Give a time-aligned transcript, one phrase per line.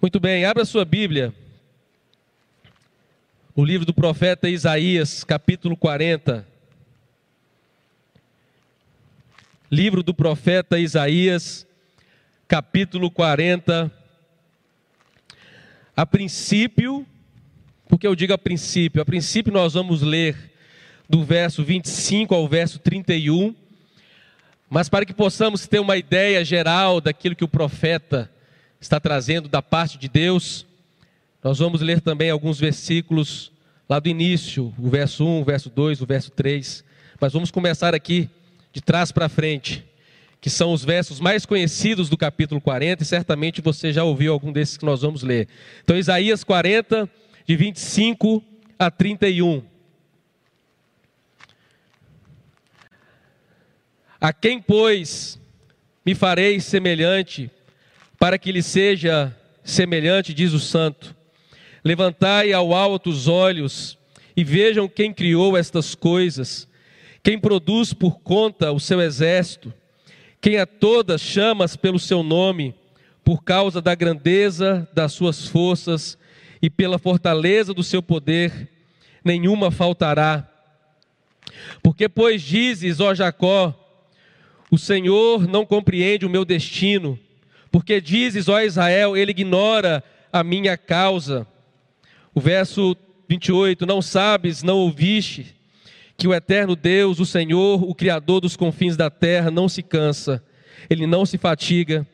[0.00, 1.34] Muito bem, abra sua Bíblia.
[3.52, 6.46] O livro do profeta Isaías, capítulo 40.
[9.68, 11.66] Livro do profeta Isaías,
[12.46, 13.90] capítulo 40.
[15.96, 17.04] A princípio,
[17.88, 20.52] porque eu digo a princípio, a princípio nós vamos ler
[21.08, 23.52] do verso 25 ao verso 31,
[24.70, 28.30] mas para que possamos ter uma ideia geral daquilo que o profeta
[28.80, 30.66] está trazendo da parte de Deus,
[31.42, 33.52] nós vamos ler também alguns versículos
[33.88, 36.84] lá do início, o verso 1, o verso 2, o verso 3.
[37.20, 38.28] Mas vamos começar aqui
[38.72, 39.84] de trás para frente,
[40.40, 44.52] que são os versos mais conhecidos do capítulo 40, e certamente você já ouviu algum
[44.52, 45.48] desses que nós vamos ler.
[45.82, 47.08] Então, Isaías 40,
[47.46, 48.44] de 25
[48.78, 49.62] a 31.
[54.20, 55.40] A quem, pois,
[56.04, 57.50] me farei semelhante
[58.18, 61.14] para que lhe seja semelhante, diz o santo.
[61.84, 63.96] Levantai ao alto os olhos
[64.36, 66.68] e vejam quem criou estas coisas,
[67.22, 69.72] quem produz por conta o seu exército,
[70.40, 72.74] quem a todas chamas pelo seu nome,
[73.24, 76.18] por causa da grandeza das suas forças
[76.62, 78.68] e pela fortaleza do seu poder,
[79.24, 80.48] nenhuma faltará.
[81.82, 83.74] Porque, pois, dizes, ó Jacó,
[84.70, 87.18] o Senhor não compreende o meu destino,
[87.78, 91.46] porque dizes, ó Israel, ele ignora a minha causa.
[92.34, 92.96] O verso
[93.28, 95.54] 28, não sabes, não ouviste,
[96.16, 100.42] que o eterno Deus, o Senhor, o Criador dos confins da terra, não se cansa,
[100.90, 102.04] ele não se fatiga,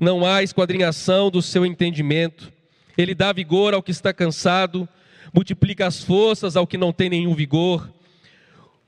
[0.00, 2.50] não há esquadrinhação do seu entendimento,
[2.96, 4.88] ele dá vigor ao que está cansado,
[5.34, 7.92] multiplica as forças ao que não tem nenhum vigor.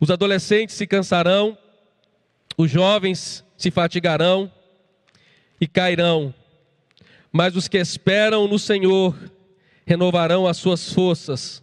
[0.01, 1.59] Os adolescentes se cansarão,
[2.57, 4.51] os jovens se fatigarão,
[5.61, 6.35] e cairão,
[7.31, 9.17] mas os que esperam no Senhor
[9.87, 11.63] renovarão as suas forças,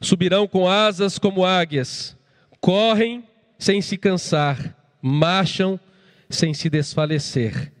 [0.00, 2.16] subirão com asas como águias,
[2.60, 3.24] correm
[3.58, 5.80] sem se cansar, marcham
[6.28, 7.72] sem se desfalecer.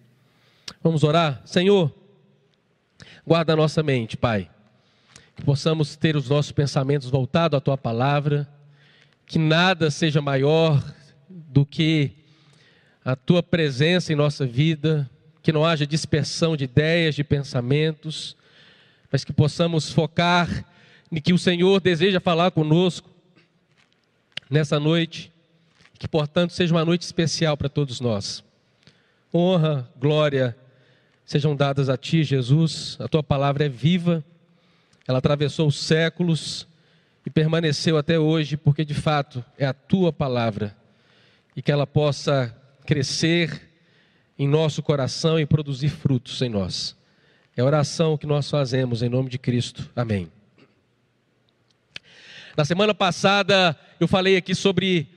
[0.82, 1.42] Vamos orar?
[1.44, 1.92] Senhor,
[3.26, 4.48] guarda a nossa mente, Pai,
[5.34, 8.48] que possamos ter os nossos pensamentos voltados à Tua palavra,
[9.26, 10.82] que nada seja maior
[11.28, 12.12] do que
[13.06, 15.08] a tua presença em nossa vida,
[15.40, 18.36] que não haja dispersão de ideias, de pensamentos,
[19.12, 20.64] mas que possamos focar
[21.12, 23.08] em que o Senhor deseja falar conosco
[24.50, 25.32] nessa noite,
[26.00, 28.42] que portanto seja uma noite especial para todos nós.
[29.32, 30.56] Honra, glória
[31.24, 32.96] sejam dadas a ti, Jesus.
[32.98, 34.24] A tua palavra é viva,
[35.06, 36.66] ela atravessou os séculos
[37.24, 40.76] e permaneceu até hoje, porque de fato é a tua palavra
[41.54, 42.52] e que ela possa
[42.86, 43.68] crescer
[44.38, 46.96] em nosso coração e produzir frutos em nós.
[47.56, 49.90] É a oração que nós fazemos em nome de Cristo.
[49.96, 50.30] Amém.
[52.56, 55.08] Na semana passada eu falei aqui sobre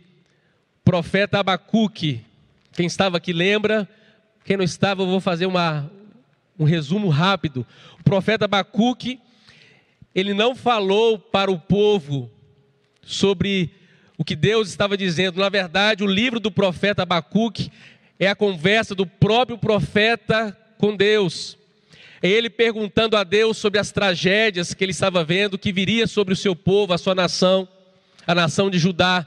[0.80, 2.26] o profeta Abacuque.
[2.74, 3.88] Quem estava aqui lembra?
[4.44, 5.90] Quem não estava, eu vou fazer uma,
[6.58, 7.66] um resumo rápido.
[8.00, 9.20] O profeta Abacuque,
[10.16, 12.32] ele não falou para o povo
[13.04, 13.72] sobre
[14.20, 15.40] o que Deus estava dizendo.
[15.40, 17.72] Na verdade, o livro do profeta Abacuque
[18.20, 21.58] é a conversa do próprio profeta com Deus.
[22.22, 26.34] É ele perguntando a Deus sobre as tragédias que ele estava vendo, que viria sobre
[26.34, 27.66] o seu povo, a sua nação,
[28.28, 29.26] a nação de Judá.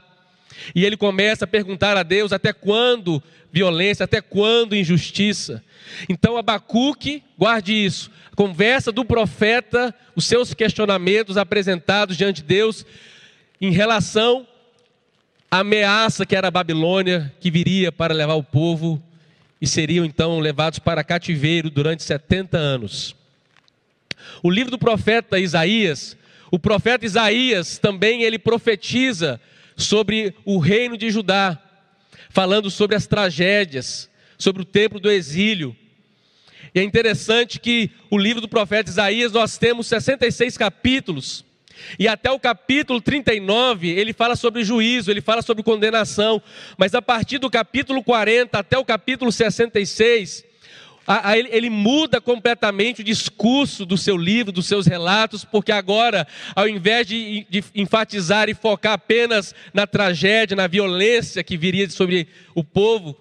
[0.75, 3.21] E ele começa a perguntar a Deus até quando
[3.51, 5.63] violência, até quando injustiça.
[6.07, 12.85] Então Abacuque, guarde isso, conversa do profeta, os seus questionamentos apresentados diante de Deus
[13.59, 14.45] em relação
[15.53, 18.99] a ameaça que era a Babilônia, que viria para levar o povo
[19.61, 23.15] e seriam então levados para cativeiro durante 70 anos.
[24.41, 26.17] O livro do profeta Isaías,
[26.49, 29.39] o profeta Isaías também ele profetiza
[29.77, 31.61] sobre o reino de Judá,
[32.31, 34.09] falando sobre as tragédias,
[34.39, 35.75] sobre o tempo do exílio.
[36.73, 41.45] E é interessante que o livro do profeta Isaías nós temos 66 capítulos.
[41.97, 46.41] E até o capítulo 39, ele fala sobre juízo, ele fala sobre condenação.
[46.77, 50.45] Mas a partir do capítulo 40 até o capítulo 66,
[51.05, 55.71] a, a, ele, ele, muda completamente o discurso do seu livro, dos seus relatos, porque
[55.71, 56.25] agora,
[56.55, 62.27] ao invés de, de enfatizar e focar apenas na tragédia, na violência que viria sobre
[62.55, 63.17] o povo,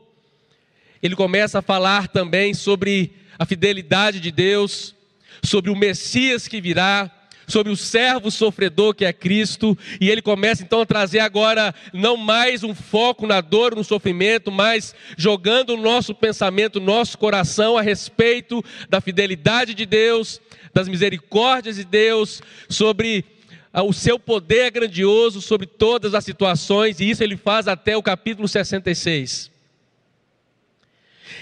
[1.03, 4.95] ele começa a falar também sobre a fidelidade de Deus,
[5.43, 7.11] sobre o Messias que virá,
[7.47, 12.17] sobre o servo sofredor que é Cristo, e ele começa então a trazer agora não
[12.17, 17.83] mais um foco na dor, no sofrimento, mas jogando o nosso pensamento, nosso coração a
[17.83, 20.41] respeito da fidelidade de Deus,
[20.73, 23.25] das misericórdias de Deus, sobre
[23.73, 28.03] ah, o seu poder grandioso sobre todas as situações, e isso ele faz até o
[28.03, 29.51] capítulo 66.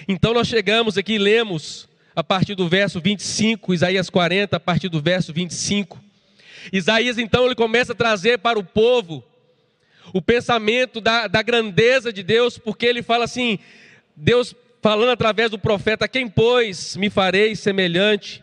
[0.07, 1.90] Então nós chegamos aqui lemos
[2.21, 5.99] a partir do verso 25, Isaías 40, a partir do verso 25.
[6.71, 9.25] Isaías então ele começa a trazer para o povo
[10.13, 13.59] o pensamento da, da grandeza de Deus, porque ele fala assim:
[14.15, 18.43] Deus falando através do profeta, quem pois me farei semelhante,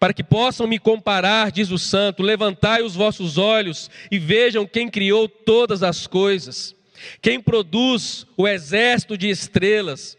[0.00, 4.88] para que possam me comparar, diz o santo, levantai os vossos olhos e vejam quem
[4.88, 6.74] criou todas as coisas,
[7.20, 10.18] quem produz o exército de estrelas,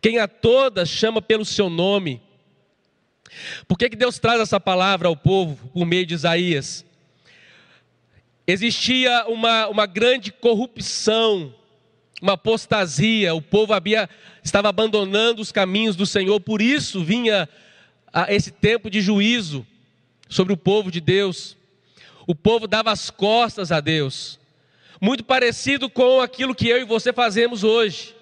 [0.00, 2.20] quem a todas chama pelo seu nome.
[3.66, 6.84] Por que, que Deus traz essa palavra ao povo por meio de Isaías?
[8.46, 11.54] Existia uma, uma grande corrupção,
[12.20, 14.08] uma apostasia, o povo havia,
[14.42, 17.48] estava abandonando os caminhos do Senhor, por isso vinha
[18.12, 19.64] a esse tempo de juízo
[20.28, 21.56] sobre o povo de Deus.
[22.26, 24.38] O povo dava as costas a Deus,
[25.00, 28.14] muito parecido com aquilo que eu e você fazemos hoje.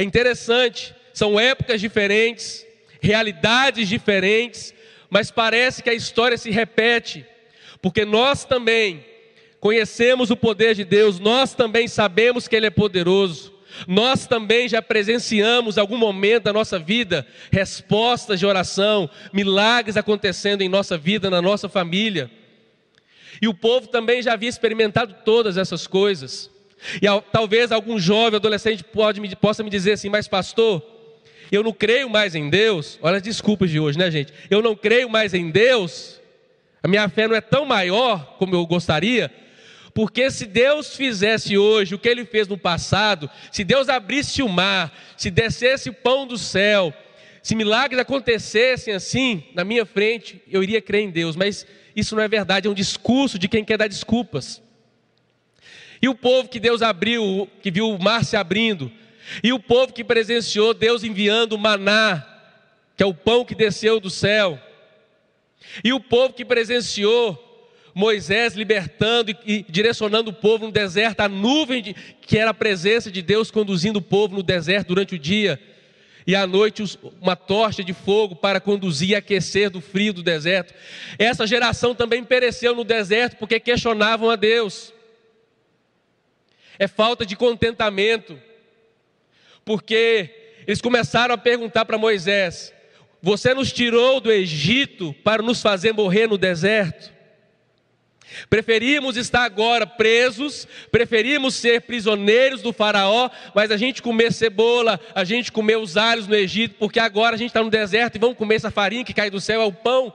[0.00, 2.66] É interessante, são épocas diferentes,
[3.02, 4.72] realidades diferentes,
[5.10, 7.26] mas parece que a história se repete,
[7.82, 9.04] porque nós também
[9.60, 13.52] conhecemos o poder de Deus, nós também sabemos que Ele é poderoso,
[13.86, 20.68] nós também já presenciamos algum momento da nossa vida respostas de oração, milagres acontecendo em
[20.70, 22.30] nossa vida, na nossa família.
[23.42, 26.50] E o povo também já havia experimentado todas essas coisas.
[27.00, 30.82] E talvez algum jovem, adolescente pode, possa me dizer assim, mas pastor,
[31.52, 32.98] eu não creio mais em Deus.
[33.02, 34.32] Olha as desculpas de hoje, né, gente?
[34.48, 36.20] Eu não creio mais em Deus.
[36.82, 39.30] A minha fé não é tão maior como eu gostaria.
[39.92, 44.48] Porque se Deus fizesse hoje o que ele fez no passado, se Deus abrisse o
[44.48, 46.94] mar, se descesse o pão do céu,
[47.42, 51.34] se milagres acontecessem assim na minha frente, eu iria crer em Deus.
[51.34, 54.62] Mas isso não é verdade, é um discurso de quem quer dar desculpas.
[56.02, 58.90] E o povo que Deus abriu, que viu o mar se abrindo,
[59.42, 62.26] e o povo que presenciou Deus enviando o maná,
[62.96, 64.58] que é o pão que desceu do céu,
[65.84, 67.46] e o povo que presenciou
[67.94, 73.10] Moisés libertando e, direcionando o povo no deserto, a nuvem de, que era a presença
[73.10, 75.60] de Deus conduzindo o povo no deserto durante o dia,
[76.26, 76.82] e à noite
[77.20, 80.72] uma tocha de fogo para conduzir e aquecer do frio do deserto.
[81.18, 84.92] Essa geração também pereceu no deserto porque questionavam a Deus
[86.80, 88.40] é falta de contentamento,
[89.66, 92.72] porque eles começaram a perguntar para Moisés:
[93.20, 97.12] Você nos tirou do Egito para nos fazer morrer no deserto?
[98.48, 105.24] Preferimos estar agora presos, preferimos ser prisioneiros do Faraó, mas a gente comer cebola, a
[105.24, 108.38] gente comer os alhos no Egito, porque agora a gente está no deserto e vamos
[108.38, 110.14] comer essa farinha que cai do céu, é o pão.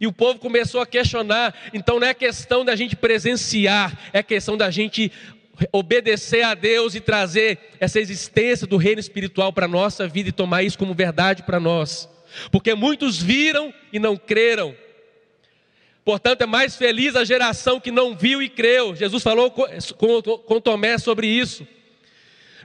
[0.00, 1.54] E o povo começou a questionar.
[1.72, 5.10] Então não é questão da gente presenciar, é questão da gente
[5.72, 10.32] obedecer a Deus e trazer essa existência do reino espiritual para a nossa vida e
[10.32, 12.08] tomar isso como verdade para nós.
[12.50, 14.74] Porque muitos viram e não creram.
[16.04, 18.94] Portanto, é mais feliz a geração que não viu e creu.
[18.94, 19.66] Jesus falou com,
[19.96, 21.66] com, com Tomé sobre isso.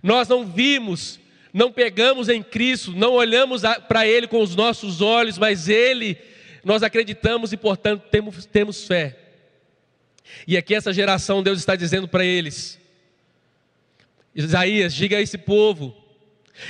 [0.04, 1.20] Nós não vimos,
[1.54, 6.18] não pegamos em Cristo, não olhamos para Ele com os nossos olhos, mas Ele
[6.64, 9.18] nós acreditamos e, portanto, temos, temos fé.
[10.48, 12.80] E aqui essa geração, Deus está dizendo para eles:
[14.36, 15.96] Isaías, diga a esse povo,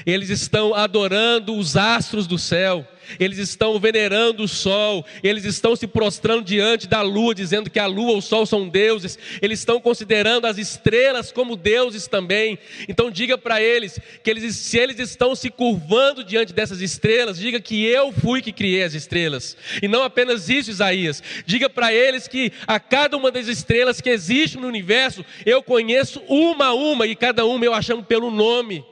[0.05, 2.88] eles estão adorando os astros do céu,
[3.20, 7.86] eles estão venerando o sol, eles estão se prostrando diante da lua, dizendo que a
[7.86, 12.58] lua o sol são deuses, eles estão considerando as estrelas como deuses também.
[12.88, 17.60] Então diga para eles que eles, se eles estão se curvando diante dessas estrelas, diga
[17.60, 19.56] que eu fui que criei as estrelas.
[19.82, 21.22] E não apenas isso, Isaías.
[21.46, 26.22] Diga para eles que a cada uma das estrelas que existe no universo, eu conheço
[26.27, 28.86] uma a uma e cada uma eu a chamo pelo nome.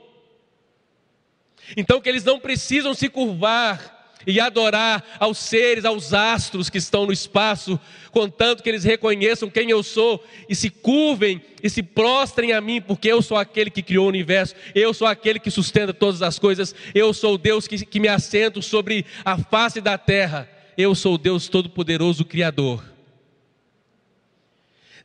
[1.76, 7.06] Então que eles não precisam se curvar e adorar aos seres, aos astros que estão
[7.06, 7.78] no espaço,
[8.10, 12.80] contanto que eles reconheçam quem eu sou e se curvem e se prostrem a mim,
[12.80, 16.38] porque eu sou aquele que criou o universo, eu sou aquele que sustenta todas as
[16.38, 20.94] coisas, eu sou o Deus que, que me assento sobre a face da terra, eu
[20.94, 22.90] sou o Deus Todo-Poderoso, Criador.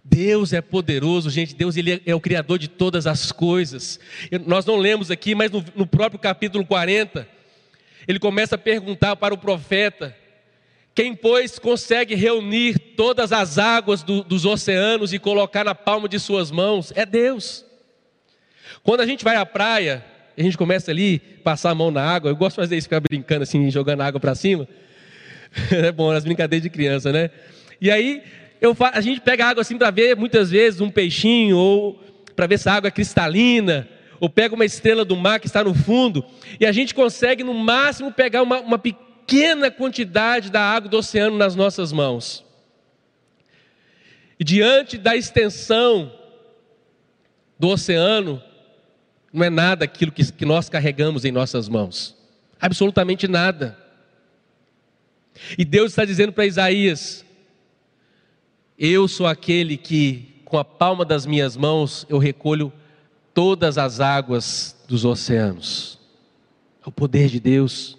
[0.07, 1.55] Deus é poderoso, gente.
[1.55, 4.00] Deus ele é o Criador de todas as coisas.
[4.45, 7.27] Nós não lemos aqui, mas no, no próprio capítulo 40,
[8.07, 10.15] ele começa a perguntar para o profeta:
[10.93, 16.19] quem, pois, consegue reunir todas as águas do, dos oceanos e colocar na palma de
[16.19, 16.93] suas mãos?
[16.95, 17.65] É Deus.
[18.83, 20.05] Quando a gente vai à praia,
[20.38, 23.00] a gente começa ali, passar a mão na água, eu gosto de fazer isso, ficar
[23.00, 24.67] brincando assim, jogando água para cima.
[25.71, 27.29] É bom, as brincadeiras de criança, né?
[27.79, 28.21] E aí,
[28.59, 31.93] eu, a gente pega água assim para ver, muitas vezes, um peixinho, ou
[32.35, 33.88] para ver se a água é cristalina,
[34.19, 36.25] ou pega uma estrela do mar que está no fundo,
[36.60, 41.38] e a gente consegue no máximo pegar uma, uma pequena quantidade da água do oceano
[41.38, 42.43] nas nossas mãos.
[44.39, 46.12] E diante da extensão
[47.57, 48.41] do oceano,
[49.31, 52.15] não é nada aquilo que, que nós carregamos em nossas mãos,
[52.60, 53.77] absolutamente nada.
[55.57, 57.25] E Deus está dizendo para Isaías:
[58.77, 62.72] Eu sou aquele que, com a palma das minhas mãos, eu recolho
[63.35, 65.99] todas as águas dos oceanos.
[66.83, 67.97] É o poder de Deus.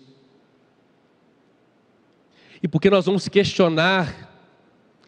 [2.63, 4.33] E porque nós vamos questionar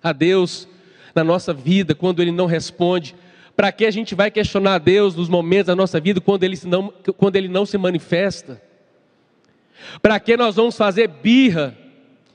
[0.03, 0.69] a Deus
[1.15, 3.17] na nossa vida quando Ele não responde?
[3.57, 6.57] Para que a gente vai questionar a Deus nos momentos da nossa vida quando Ele
[6.65, 8.63] não, quando ele não se manifesta?
[10.01, 11.77] Para que nós vamos fazer birra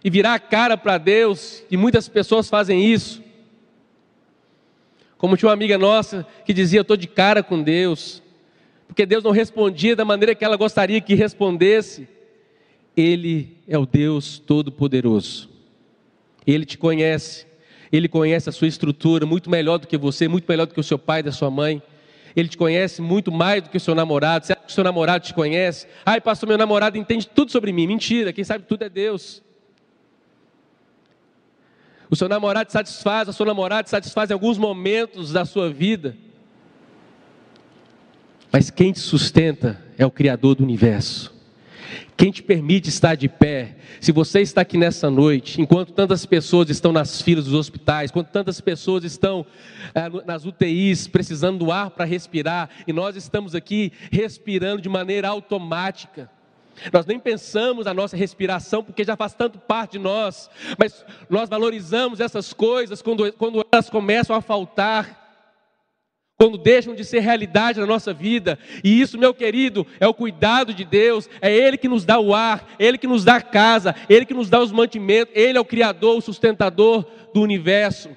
[0.04, 1.64] e virar a cara para Deus?
[1.70, 3.23] E muitas pessoas fazem isso.
[5.24, 8.22] Como tinha uma amiga nossa que dizia: Eu estou de cara com Deus,
[8.86, 12.10] porque Deus não respondia da maneira que ela gostaria que respondesse.
[12.94, 15.50] Ele é o Deus Todo-Poderoso,
[16.46, 17.48] Ele te conhece,
[17.90, 20.84] Ele conhece a sua estrutura muito melhor do que você, muito melhor do que o
[20.84, 21.82] seu pai da sua mãe.
[22.36, 24.44] Ele te conhece muito mais do que o seu namorado.
[24.44, 25.88] Acha que o seu namorado te conhece?
[26.06, 27.88] Ai, pastor, meu namorado entende tudo sobre mim.
[27.88, 29.42] Mentira, quem sabe tudo é Deus.
[32.14, 35.72] O seu namorado te satisfaz, a sua namorada te satisfaz em alguns momentos da sua
[35.72, 36.16] vida.
[38.52, 41.34] Mas quem te sustenta é o Criador do universo.
[42.16, 46.70] Quem te permite estar de pé, se você está aqui nessa noite, enquanto tantas pessoas
[46.70, 49.44] estão nas filas dos hospitais, enquanto tantas pessoas estão
[49.96, 55.30] é, nas UTIs precisando do ar para respirar, e nós estamos aqui respirando de maneira
[55.30, 56.30] automática,
[56.92, 61.50] nós nem pensamos a nossa respiração porque já faz tanto parte de nós, mas nós
[61.50, 65.24] valorizamos essas coisas quando, quando elas começam a faltar,
[66.38, 70.74] quando deixam de ser realidade na nossa vida, e isso, meu querido, é o cuidado
[70.74, 73.96] de Deus, é Ele que nos dá o ar, Ele que nos dá a casa,
[74.10, 78.10] Ele que nos dá os mantimentos, Ele é o Criador, o sustentador do universo.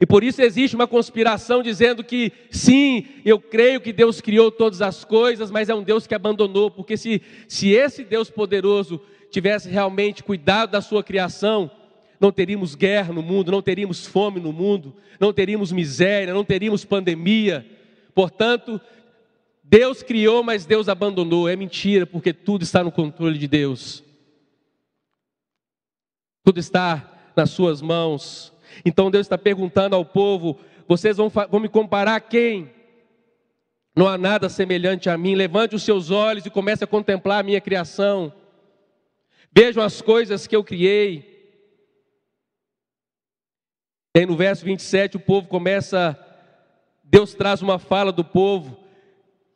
[0.00, 4.80] E por isso existe uma conspiração dizendo que sim, eu creio que Deus criou todas
[4.80, 8.98] as coisas, mas é um Deus que abandonou, porque se, se esse Deus poderoso
[9.30, 11.70] tivesse realmente cuidado da sua criação,
[12.18, 16.82] não teríamos guerra no mundo, não teríamos fome no mundo, não teríamos miséria, não teríamos
[16.82, 17.66] pandemia.
[18.14, 18.80] Portanto,
[19.62, 21.48] Deus criou, mas Deus abandonou.
[21.48, 24.02] É mentira, porque tudo está no controle de Deus.
[26.42, 28.52] Tudo está nas suas mãos.
[28.84, 32.70] Então Deus está perguntando ao povo: vocês vão, vão me comparar a quem?
[33.94, 35.34] Não há nada semelhante a mim.
[35.34, 38.32] Levante os seus olhos e comece a contemplar a minha criação.
[39.52, 41.30] Vejam as coisas que eu criei.
[44.14, 46.18] E aí no verso 27 o povo começa,
[47.04, 48.76] Deus traz uma fala do povo,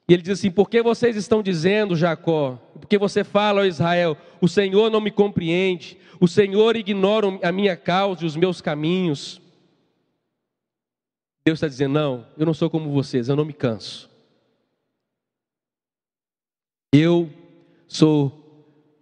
[0.08, 2.58] e ele diz assim: Por que vocês estão dizendo, Jacó?
[2.74, 7.50] Por que você fala, ó Israel, o Senhor não me compreende, o Senhor ignora a
[7.50, 9.40] minha causa e os meus caminhos.
[11.44, 14.10] Deus está dizendo: Não, eu não sou como vocês, eu não me canso.
[16.92, 17.30] Eu
[17.88, 18.40] sou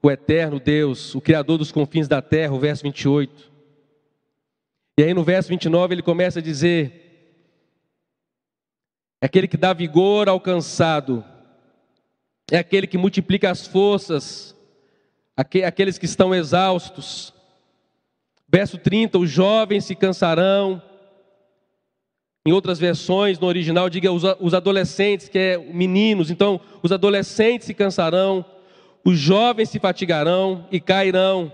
[0.02, 3.52] o eterno Deus, o Criador dos confins da terra, o verso 28.
[4.98, 7.01] E aí no verso 29 ele começa a dizer:
[9.22, 11.24] É aquele que dá vigor ao cansado,
[12.50, 14.52] é aquele que multiplica as forças
[15.36, 17.32] aqueles que estão exaustos.
[18.48, 20.82] Verso 30: os jovens se cansarão.
[22.44, 26.28] Em outras versões, no original, diga os adolescentes, que é meninos.
[26.28, 28.44] Então, os adolescentes se cansarão,
[29.04, 31.52] os jovens se fatigarão e cairão.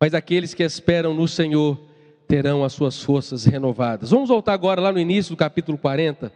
[0.00, 1.89] Mas aqueles que esperam no Senhor
[2.30, 4.10] terão as suas forças renovadas.
[4.10, 6.32] Vamos voltar agora lá no início do capítulo 40.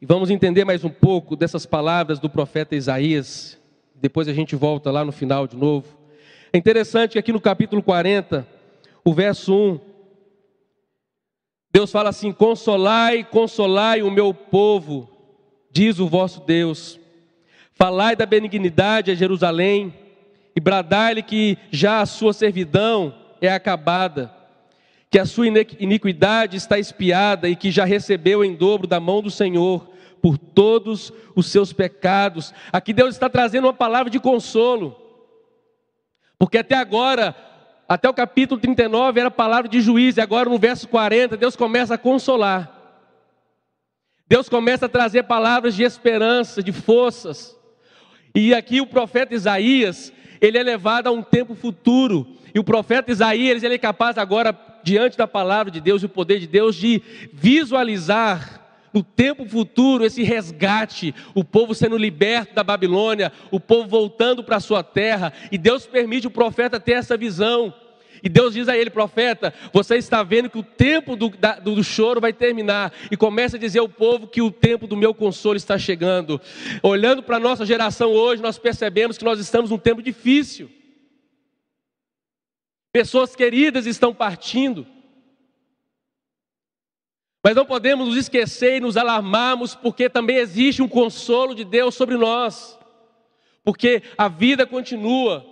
[0.00, 3.56] E vamos entender mais um pouco dessas palavras do profeta Isaías.
[3.94, 5.86] Depois a gente volta lá no final de novo.
[6.52, 8.44] É interessante que aqui no capítulo 40,
[9.04, 9.80] o verso 1,
[11.72, 15.08] Deus fala assim: Consolai, consolai o meu povo,
[15.70, 16.98] diz o vosso Deus.
[17.72, 19.94] Falai da benignidade a Jerusalém,
[20.56, 24.32] e bradai-lhe que já a sua servidão é acabada,
[25.10, 29.30] que a sua iniquidade está espiada e que já recebeu em dobro da mão do
[29.30, 29.90] Senhor,
[30.22, 32.54] por todos os seus pecados.
[32.72, 34.96] Aqui Deus está trazendo uma palavra de consolo.
[36.38, 37.34] Porque até agora,
[37.88, 41.94] até o capítulo 39 era palavra de juízo, e agora no verso 40, Deus começa
[41.94, 42.78] a consolar.
[44.28, 47.54] Deus começa a trazer palavras de esperança, de forças.
[48.34, 52.26] E aqui o profeta Isaías, ele é levado a um tempo futuro.
[52.54, 56.08] E o profeta Isaías, ele é capaz agora, diante da palavra de Deus e o
[56.08, 58.60] poder de Deus, de visualizar
[58.92, 64.56] no tempo futuro esse resgate, o povo sendo liberto da Babilônia, o povo voltando para
[64.56, 67.72] a sua terra, e Deus permite o profeta ter essa visão.
[68.22, 71.82] E Deus diz a ele, profeta, você está vendo que o tempo do, da, do,
[71.82, 72.92] choro vai terminar.
[73.10, 76.40] E começa a dizer ao povo que o tempo do meu consolo está chegando.
[76.84, 80.70] Olhando para a nossa geração hoje, nós percebemos que nós estamos num tempo difícil.
[82.92, 84.86] Pessoas queridas estão partindo.
[87.42, 91.94] Mas não podemos nos esquecer e nos alarmarmos, porque também existe um consolo de Deus
[91.94, 92.78] sobre nós.
[93.64, 95.44] Porque a vida continua.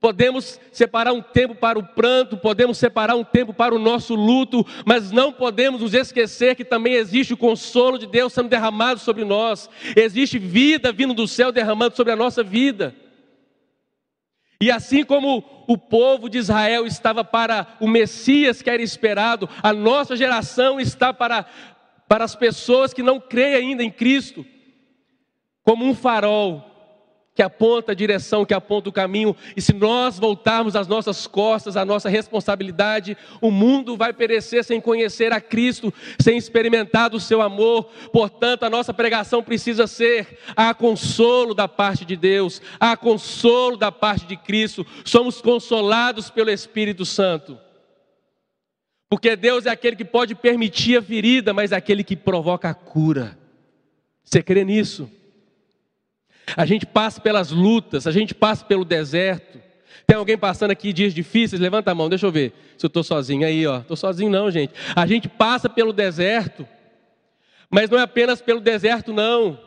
[0.00, 4.66] Podemos separar um tempo para o pranto, podemos separar um tempo para o nosso luto,
[4.84, 9.24] mas não podemos nos esquecer que também existe o consolo de Deus sendo derramado sobre
[9.26, 9.68] nós.
[9.94, 12.94] Existe vida vindo do céu derramando sobre a nossa vida.
[14.62, 19.72] E assim como o povo de Israel estava para o Messias que era esperado, a
[19.72, 21.46] nossa geração está para,
[22.06, 24.44] para as pessoas que não creem ainda em Cristo,
[25.62, 26.69] como um farol
[27.34, 31.76] que aponta a direção, que aponta o caminho, e se nós voltarmos as nossas costas,
[31.76, 37.40] a nossa responsabilidade, o mundo vai perecer sem conhecer a Cristo, sem experimentar do seu
[37.40, 37.84] amor.
[38.12, 43.92] Portanto, a nossa pregação precisa ser a consolo da parte de Deus, a consolo da
[43.92, 44.84] parte de Cristo.
[45.04, 47.58] Somos consolados pelo Espírito Santo.
[49.08, 52.74] Porque Deus é aquele que pode permitir a ferida, mas é aquele que provoca a
[52.74, 53.38] cura.
[54.22, 55.10] Você crê nisso?
[56.56, 59.60] A gente passa pelas lutas, a gente passa pelo deserto.
[60.06, 61.60] Tem alguém passando aqui dias difíceis?
[61.60, 63.78] Levanta a mão, deixa eu ver se eu estou sozinho aí, ó.
[63.78, 64.72] Estou sozinho não, gente.
[64.96, 66.66] A gente passa pelo deserto,
[67.70, 69.58] mas não é apenas pelo deserto, não.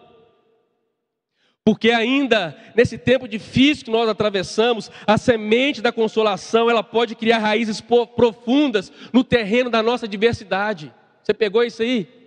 [1.65, 7.37] Porque ainda nesse tempo difícil que nós atravessamos, a semente da consolação, ela pode criar
[7.37, 10.93] raízes profundas no terreno da nossa diversidade.
[11.23, 12.22] Você pegou isso aí?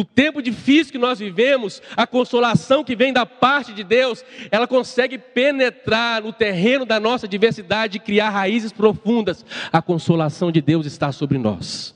[0.00, 4.66] No tempo difícil que nós vivemos, a consolação que vem da parte de Deus, ela
[4.66, 9.44] consegue penetrar no terreno da nossa diversidade e criar raízes profundas.
[9.70, 11.94] A consolação de Deus está sobre nós.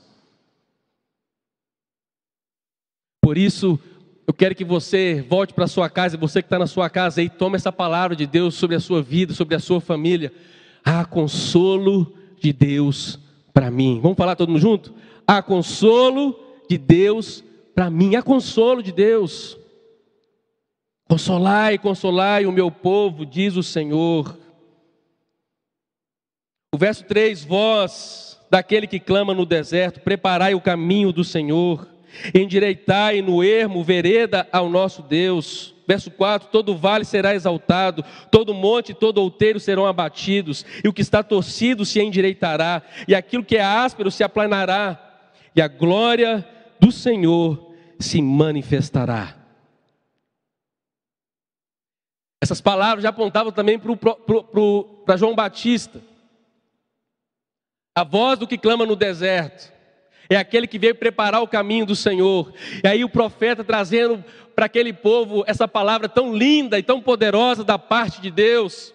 [3.19, 3.79] Por isso,
[4.27, 7.27] eu quero que você volte para sua casa, você que está na sua casa e
[7.27, 10.31] tome essa palavra de Deus sobre a sua vida, sobre a sua família.
[10.83, 13.19] Há consolo de Deus
[13.51, 13.99] para mim.
[13.99, 14.93] Vamos falar todo mundo junto?
[15.25, 16.39] Há consolo
[16.69, 17.54] de Deus para
[17.89, 18.15] mim.
[18.15, 19.57] Há consolo de Deus.
[21.07, 24.37] Consolai, consolai o meu povo, diz o Senhor.
[26.73, 31.87] O verso 3: Vós, daquele que clama no deserto, preparai o caminho do Senhor,
[32.33, 35.75] endireitai no ermo vereda ao nosso Deus.
[35.87, 40.93] Verso 4: Todo vale será exaltado, todo monte e todo outeiro serão abatidos, e o
[40.93, 44.99] que está torcido se endireitará, e aquilo que é áspero se aplanará,
[45.55, 46.45] e a glória
[46.79, 47.64] do Senhor
[47.99, 49.35] se manifestará.
[52.41, 56.01] Essas palavras já apontavam também para João Batista.
[57.95, 59.73] A voz do que clama no deserto
[60.29, 62.53] é aquele que veio preparar o caminho do Senhor.
[62.83, 64.23] E aí o profeta trazendo
[64.55, 68.93] para aquele povo essa palavra tão linda e tão poderosa da parte de Deus.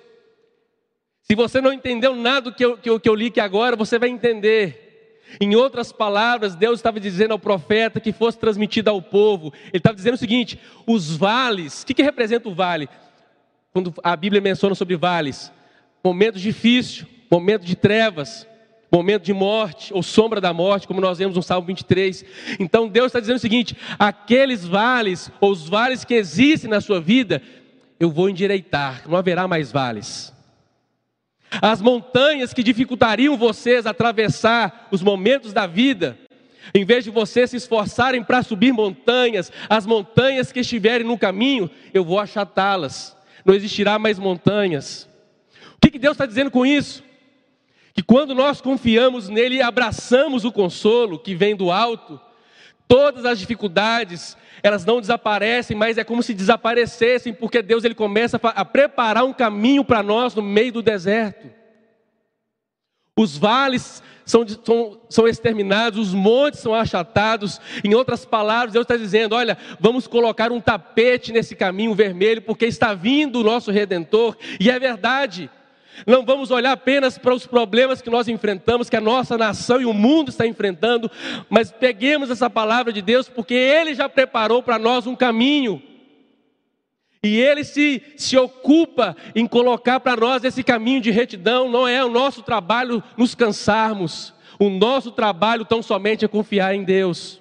[1.23, 3.77] Se você não entendeu nada do que eu, que eu, que eu li aqui agora,
[3.77, 4.90] você vai entender.
[5.39, 9.53] Em outras palavras, Deus estava dizendo ao profeta que fosse transmitido ao povo.
[9.67, 12.89] Ele estava dizendo o seguinte: os vales, o que, que representa o vale?
[13.73, 15.53] Quando a Bíblia menciona sobre vales,
[16.03, 18.47] momentos difíceis, momentos de trevas,
[18.91, 22.25] momento de morte ou sombra da morte, como nós vemos no Salmo 23.
[22.59, 27.01] Então Deus está dizendo o seguinte: aqueles vales, ou os vales que existem na sua
[27.01, 27.41] vida,
[27.99, 30.33] eu vou endireitar, não haverá mais vales.
[31.61, 36.17] As montanhas que dificultariam vocês atravessar os momentos da vida,
[36.75, 41.69] em vez de vocês se esforçarem para subir montanhas, as montanhas que estiverem no caminho,
[41.93, 43.17] eu vou achatá-las.
[43.45, 45.09] Não existirá mais montanhas.
[45.77, 47.03] O que, que Deus está dizendo com isso?
[47.95, 52.21] Que quando nós confiamos nele e abraçamos o consolo que vem do alto,
[52.91, 58.37] todas as dificuldades, elas não desaparecem, mas é como se desaparecessem, porque Deus ele começa
[58.43, 61.49] a preparar um caminho para nós no meio do deserto.
[63.17, 67.61] Os vales são, são, são exterminados, os montes são achatados.
[67.85, 72.67] Em outras palavras, Deus está dizendo: olha, vamos colocar um tapete nesse caminho vermelho, porque
[72.67, 75.49] está vindo o nosso redentor, e é verdade.
[76.07, 79.85] Não vamos olhar apenas para os problemas que nós enfrentamos, que a nossa nação e
[79.85, 81.11] o mundo está enfrentando,
[81.49, 85.83] mas peguemos essa palavra de Deus, porque Ele já preparou para nós um caminho.
[87.23, 92.03] E Ele se, se ocupa em colocar para nós esse caminho de retidão, não é
[92.05, 97.41] o nosso trabalho nos cansarmos, o nosso trabalho tão somente é confiar em Deus.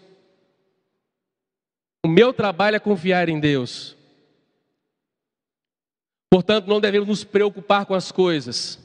[2.05, 3.98] O meu trabalho é confiar em Deus.
[6.29, 8.79] Portanto, não devemos nos preocupar com as coisas,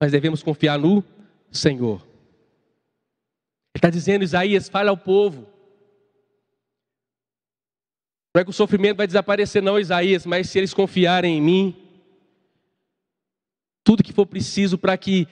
[0.00, 1.02] mas devemos confiar no
[1.50, 2.00] Senhor.
[3.74, 5.46] Ele está dizendo, Isaías, fale ao povo.
[8.34, 11.76] Não é que o sofrimento vai desaparecer, não, Isaías, mas se eles confiarem em mim,
[13.84, 15.26] tudo que for preciso para que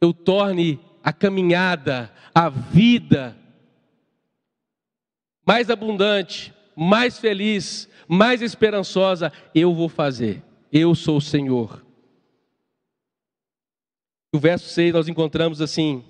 [0.00, 3.36] eu torne a caminhada, a vida
[5.46, 10.42] mais abundante, mais feliz, mais esperançosa, eu vou fazer.
[10.72, 11.84] Eu sou o Senhor.
[14.32, 16.04] No verso 6 nós encontramos assim: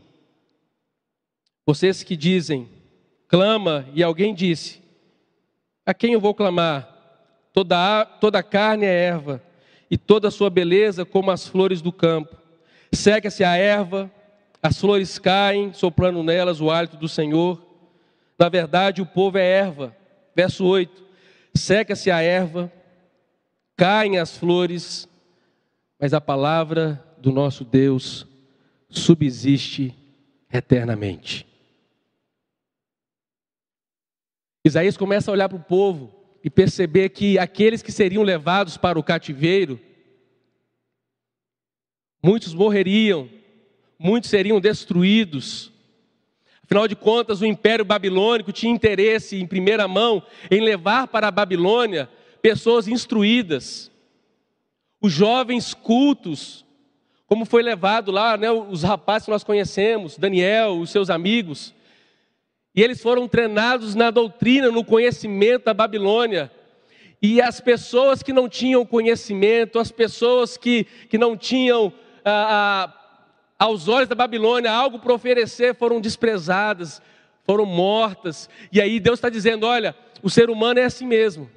[1.66, 2.68] Vocês que dizem,
[3.28, 4.82] clama, e alguém disse:
[5.84, 6.90] A quem eu vou clamar?
[7.52, 9.42] Toda, toda a carne é erva,
[9.90, 12.36] e toda a sua beleza como as flores do campo.
[12.90, 14.10] Seca-se a erva,
[14.62, 17.62] as flores caem, soprando nelas o hálito do Senhor.
[18.38, 19.94] Na verdade, o povo é erva.
[20.34, 21.04] Verso 8:
[21.54, 22.72] seca-se a erva,
[23.76, 25.08] caem as flores,
[25.98, 28.26] mas a palavra do nosso Deus
[28.88, 29.94] subsiste
[30.52, 31.46] eternamente.
[34.64, 38.98] Isaías começa a olhar para o povo e perceber que aqueles que seriam levados para
[38.98, 39.80] o cativeiro,
[42.22, 43.28] muitos morreriam,
[43.98, 45.72] muitos seriam destruídos,
[46.74, 51.30] Afinal de contas, o Império Babilônico tinha interesse em primeira mão em levar para a
[51.30, 52.10] Babilônia
[52.42, 53.92] pessoas instruídas,
[55.00, 56.64] os jovens cultos,
[57.28, 61.72] como foi levado lá, né, os rapazes que nós conhecemos, Daniel, os seus amigos,
[62.74, 66.50] e eles foram treinados na doutrina, no conhecimento da Babilônia.
[67.22, 71.92] E as pessoas que não tinham conhecimento, as pessoas que, que não tinham
[72.24, 73.03] ah, ah
[73.64, 77.00] aos olhos da Babilônia, algo para oferecer, foram desprezadas,
[77.44, 78.48] foram mortas.
[78.70, 81.50] E aí Deus está dizendo: olha, o ser humano é assim mesmo.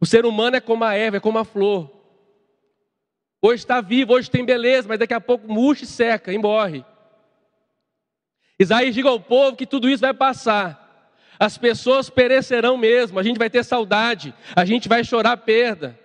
[0.00, 1.90] O ser humano é como a erva, é como a flor.
[3.40, 6.84] Hoje está vivo, hoje tem beleza, mas daqui a pouco murcha e seca e morre.
[8.58, 10.82] Isaías diga ao povo que tudo isso vai passar.
[11.38, 15.98] As pessoas perecerão mesmo, a gente vai ter saudade, a gente vai chorar perda.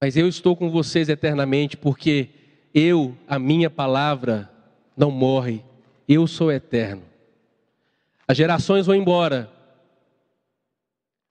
[0.00, 2.28] Mas eu estou com vocês eternamente, porque
[2.74, 4.50] eu, a minha palavra,
[4.96, 5.62] não morre,
[6.06, 7.02] eu sou eterno.
[8.28, 9.50] As gerações vão embora,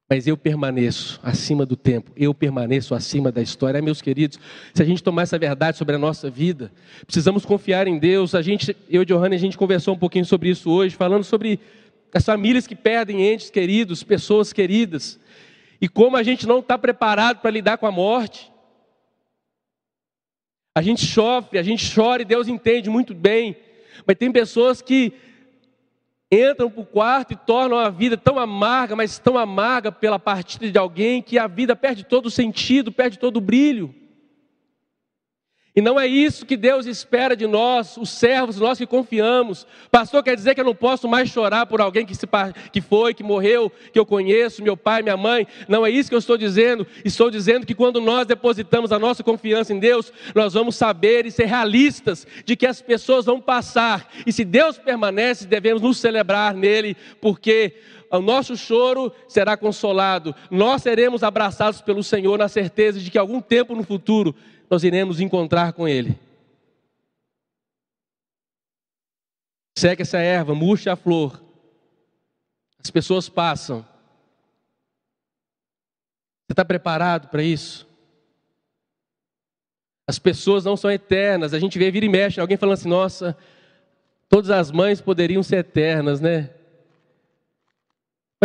[0.10, 3.82] mas eu permaneço acima do tempo, eu permaneço acima da história.
[3.82, 4.40] Meus queridos,
[4.74, 6.72] se a gente tomar essa verdade sobre a nossa vida,
[7.06, 8.34] precisamos confiar em Deus.
[8.34, 11.60] A gente, eu e Johanna, a gente conversou um pouquinho sobre isso hoje, falando sobre
[12.14, 15.20] as famílias que perdem entes queridos, pessoas queridas,
[15.82, 18.55] e como a gente não está preparado para lidar com a morte.
[20.76, 23.56] A gente sofre, a gente chora e Deus entende muito bem.
[24.06, 25.14] Mas tem pessoas que
[26.30, 30.70] entram para o quarto e tornam a vida tão amarga, mas tão amarga pela partida
[30.70, 33.96] de alguém, que a vida perde todo o sentido, perde todo o brilho.
[35.76, 39.68] E não é isso que Deus espera de nós, os servos, nós que confiamos.
[39.92, 42.26] Pastor, quer dizer que eu não posso mais chorar por alguém que, se,
[42.72, 45.46] que foi, que morreu, que eu conheço, meu pai, minha mãe.
[45.68, 46.88] Não é isso que eu estou dizendo.
[47.04, 51.32] Estou dizendo que quando nós depositamos a nossa confiança em Deus, nós vamos saber e
[51.32, 54.10] ser realistas de que as pessoas vão passar.
[54.26, 57.74] E se Deus permanece, devemos nos celebrar nele, porque
[58.18, 60.36] o nosso choro será consolado.
[60.50, 64.36] Nós seremos abraçados pelo Senhor na certeza de que algum tempo no futuro
[64.70, 66.18] nós iremos encontrar com Ele.
[69.78, 71.44] Seca essa erva, murcha a flor.
[72.82, 73.82] As pessoas passam.
[76.46, 77.88] Você está preparado para isso?
[80.08, 81.54] As pessoas não são eternas.
[81.54, 83.36] A gente vê vira e mexe, alguém falando assim: nossa,
[84.30, 86.52] todas as mães poderiam ser eternas, né?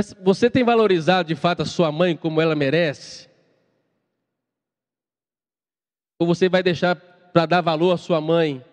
[0.00, 3.28] Mas você tem valorizado de fato a sua mãe como ela merece?
[6.18, 8.64] Ou você vai deixar para dar valor à sua mãe?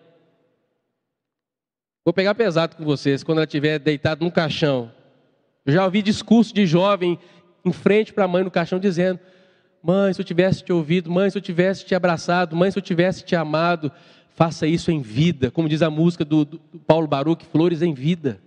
[2.02, 4.90] Vou pegar pesado com vocês quando ela estiver deitada no caixão.
[5.66, 7.18] Eu já ouvi discurso de jovem
[7.62, 9.20] em frente para a mãe no caixão dizendo:
[9.82, 12.82] Mãe, se eu tivesse te ouvido, mãe, se eu tivesse te abraçado, mãe, se eu
[12.82, 13.92] tivesse te amado,
[14.30, 18.40] faça isso em vida, como diz a música do, do Paulo Baruch, flores em vida.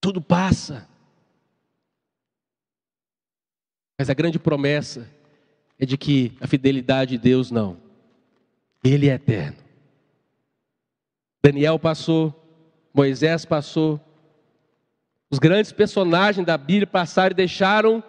[0.00, 0.88] Tudo passa.
[3.98, 5.08] Mas a grande promessa
[5.78, 7.76] é de que a fidelidade de Deus não.
[8.82, 9.58] Ele é eterno.
[11.42, 12.34] Daniel passou,
[12.94, 14.00] Moisés passou,
[15.30, 18.02] os grandes personagens da Bíblia passaram e deixaram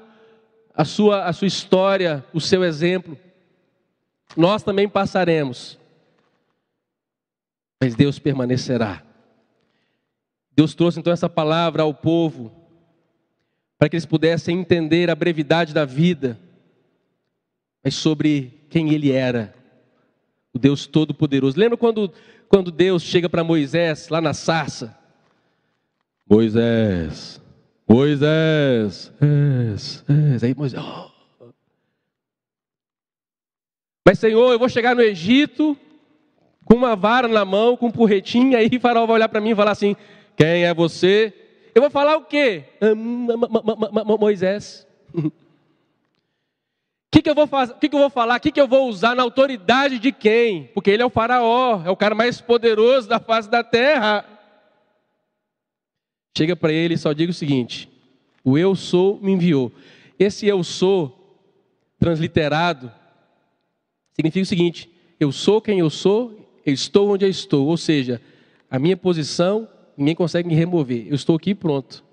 [0.74, 3.18] a sua, a sua história, o seu exemplo.
[4.36, 5.78] Nós também passaremos,
[7.82, 9.04] mas Deus permanecerá.
[10.56, 12.52] Deus trouxe então essa palavra ao povo,
[13.78, 16.40] para que eles pudessem entender a brevidade da vida,
[17.84, 19.54] mas sobre quem Ele era,
[20.54, 21.60] o Deus Todo-Poderoso.
[21.60, 22.14] Lembra quando,
[22.48, 24.98] quando Deus chega para Moisés, lá na sarça?
[26.30, 27.42] Moisés,
[27.88, 30.44] Moisés, Moisés.
[30.44, 31.12] Aí Moisés, oh.
[34.06, 35.78] Mas Senhor, eu vou chegar no Egito
[36.66, 39.52] com uma vara na mão, com um porretinho, aí o faraó vai olhar para mim
[39.52, 39.96] e falar assim:
[40.42, 41.32] Quem é você?
[41.76, 42.64] Eu vou falar o quê?
[44.20, 44.88] Moisés.
[45.14, 45.30] O
[47.14, 47.74] que, que, eu vou fazer?
[47.74, 48.38] O que, que eu vou falar?
[48.38, 50.64] O que, que eu vou usar na autoridade de quem?
[50.74, 54.26] Porque ele é o faraó, é o cara mais poderoso da face da terra.
[56.36, 57.88] Chega para ele e só diga o seguinte:
[58.44, 59.72] o eu sou me enviou.
[60.18, 61.38] Esse eu sou,
[62.00, 62.92] transliterado,
[64.16, 67.68] significa o seguinte: eu sou quem eu sou, eu estou onde eu estou.
[67.68, 68.20] Ou seja,
[68.72, 69.70] a minha posição,
[70.02, 71.08] ninguém consegue me remover.
[71.08, 72.04] Eu estou aqui pronto.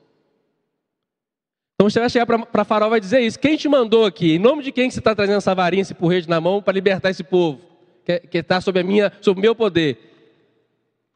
[1.74, 3.38] Então você vai chegar para Farol e vai dizer isso.
[3.38, 4.33] Quem te mandou aqui?
[4.35, 7.11] Em nome de quem você está trazendo essa varinha, esse porrete na mão para libertar
[7.11, 7.61] esse povo?
[8.05, 9.96] Que está sob a minha, sob o meu poder.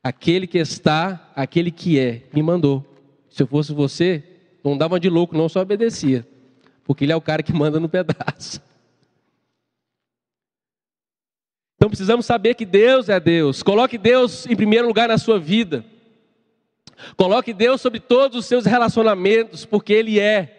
[0.05, 2.85] Aquele que está, aquele que é, me mandou.
[3.29, 4.23] Se eu fosse você,
[4.63, 6.27] não dava de louco, não, só obedecia.
[6.85, 8.61] Porque ele é o cara que manda no pedaço.
[11.75, 13.65] Então precisamos saber que Deus é Deus.
[13.65, 15.85] Coloque Deus em primeiro lugar na sua vida.
[17.17, 20.59] Coloque Deus sobre todos os seus relacionamentos, porque Ele é.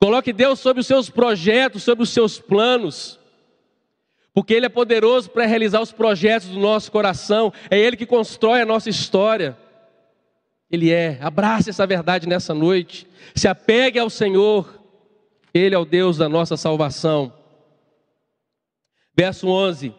[0.00, 3.18] Coloque Deus sobre os seus projetos, sobre os seus planos,
[4.34, 7.52] porque Ele é poderoso para realizar os projetos do nosso coração.
[7.70, 9.56] É Ele que constrói a nossa história.
[10.70, 11.18] Ele é.
[11.20, 13.06] Abrace essa verdade nessa noite.
[13.34, 14.82] Se apegue ao Senhor.
[15.54, 17.32] Ele é o Deus da nossa salvação.
[19.16, 19.94] Verso 11: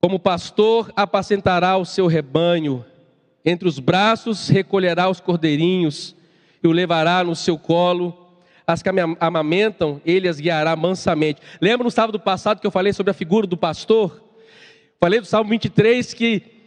[0.00, 2.84] Como pastor apacentará o seu rebanho,
[3.44, 6.14] entre os braços recolherá os cordeirinhos
[6.62, 8.16] e o levará no seu colo.
[8.66, 11.40] As que amamentam, ele as guiará mansamente.
[11.60, 14.22] Lembra no sábado passado que eu falei sobre a figura do pastor?
[15.00, 16.59] Falei do Salmo 23 que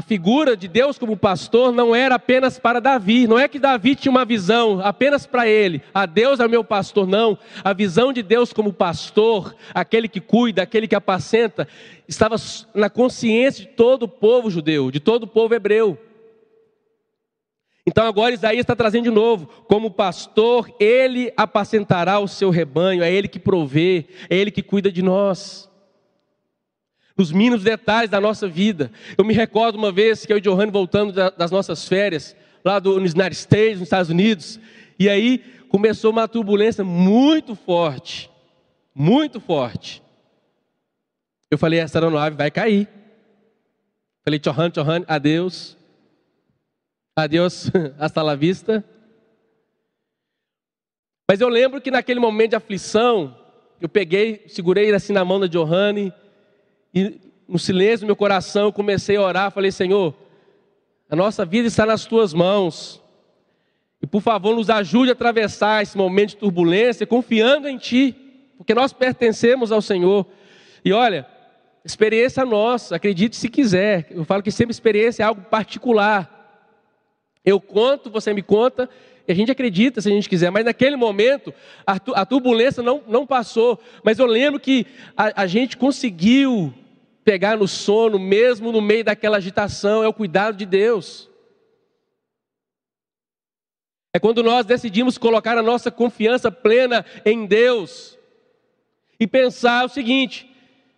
[0.00, 3.94] a figura de Deus como pastor não era apenas para Davi, não é que Davi
[3.94, 7.36] tinha uma visão apenas para ele, a Deus é meu pastor, não.
[7.62, 11.68] A visão de Deus como pastor, aquele que cuida, aquele que apacenta,
[12.08, 12.36] estava
[12.74, 15.98] na consciência de todo o povo judeu, de todo o povo hebreu.
[17.86, 23.12] Então agora Isaías está trazendo de novo, como pastor, ele apacentará o seu rebanho, é
[23.12, 25.69] ele que provê, é ele que cuida de nós
[27.20, 28.90] nos mínimos detalhes da nossa vida.
[29.18, 32.94] Eu me recordo uma vez que eu e Johanny voltando das nossas férias, lá do,
[32.94, 34.58] United States, nos Estados Unidos,
[34.98, 38.30] e aí começou uma turbulência muito forte,
[38.94, 40.02] muito forte.
[41.50, 42.88] Eu falei, essa aeronave vai cair.
[44.24, 45.76] Falei, Johanny, Johanny, adeus.
[47.14, 48.82] Adeus, hasta la vista.
[51.28, 53.36] Mas eu lembro que naquele momento de aflição,
[53.78, 56.10] eu peguei, segurei assim na mão da Johanny,
[56.94, 60.14] e no silêncio do meu coração eu comecei a orar, falei: Senhor,
[61.08, 63.02] a nossa vida está nas tuas mãos.
[64.02, 68.16] E por favor, nos ajude a atravessar esse momento de turbulência, confiando em Ti,
[68.56, 70.26] porque nós pertencemos ao Senhor.
[70.84, 71.26] E olha,
[71.84, 74.06] experiência nossa, acredite se quiser.
[74.10, 76.38] Eu falo que sempre experiência é algo particular.
[77.44, 78.88] Eu conto, você me conta,
[79.26, 81.52] e a gente acredita se a gente quiser, mas naquele momento
[81.86, 83.78] a, turbulência não, não passou.
[84.02, 86.72] Mas eu lembro que a, a gente conseguiu
[87.30, 91.30] pegar no sono, mesmo no meio daquela agitação, é o cuidado de Deus.
[94.12, 98.18] É quando nós decidimos colocar a nossa confiança plena em Deus
[99.20, 100.50] e pensar o seguinte: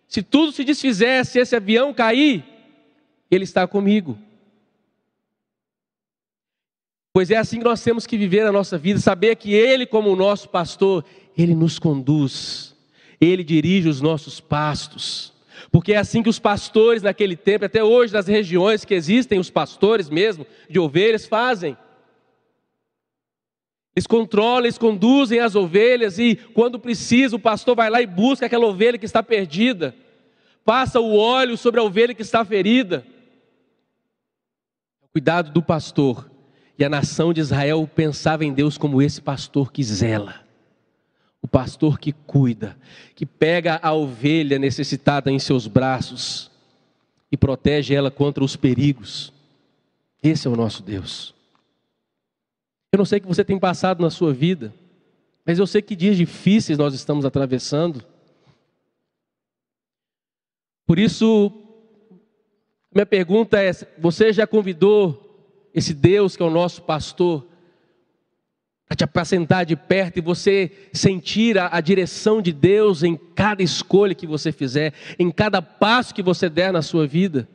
[0.07, 2.43] se tudo se desfizer, se esse avião cair,
[3.29, 4.17] Ele está comigo.
[7.13, 10.09] Pois é assim que nós temos que viver a nossa vida, saber que Ele, como
[10.09, 11.05] o nosso pastor,
[11.37, 12.75] Ele nos conduz,
[13.21, 15.32] Ele dirige os nossos pastos.
[15.71, 19.49] Porque é assim que os pastores naquele tempo, até hoje nas regiões que existem, os
[19.49, 21.77] pastores mesmo, de ovelhas, fazem.
[23.95, 28.45] Eles controlam, eles conduzem as ovelhas e, quando precisa, o pastor vai lá e busca
[28.45, 29.95] aquela ovelha que está perdida,
[30.65, 33.05] passa o óleo sobre a ovelha que está ferida.
[35.11, 36.31] Cuidado do pastor.
[36.77, 40.42] E a nação de Israel pensava em Deus como esse pastor que zela,
[41.43, 42.77] o pastor que cuida,
[43.13, 46.49] que pega a ovelha necessitada em seus braços
[47.29, 49.33] e protege ela contra os perigos.
[50.23, 51.35] Esse é o nosso Deus.
[52.93, 54.73] Eu não sei o que você tem passado na sua vida,
[55.45, 58.05] mas eu sei que dias difíceis nós estamos atravessando.
[60.85, 61.51] Por isso,
[62.93, 67.45] minha pergunta é: você já convidou esse Deus que é o nosso pastor
[68.93, 73.63] para te apacentar de perto e você sentir a, a, direção de Deus em cada
[73.63, 77.49] escolha que você fizer, em cada passo que você der na sua vida?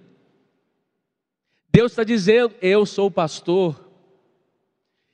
[1.71, 3.89] Deus está dizendo: Eu sou o pastor.